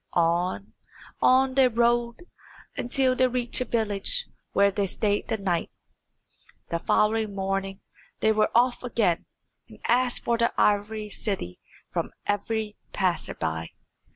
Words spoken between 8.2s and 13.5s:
were off again, and asked for Ivory City from every passer